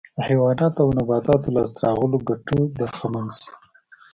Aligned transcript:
د 0.15 0.17
حیواناتو 0.29 0.79
او 0.83 0.89
نباتاتو 0.97 1.53
لاسته 1.55 1.79
راغلو 1.87 2.17
ګټو 2.29 2.57
برخمن 2.77 3.27
شي 3.37 3.49